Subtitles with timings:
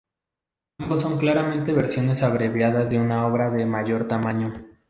[0.79, 4.51] Ambos son claramente versiones abreviadas de una obra de mayor tamaño.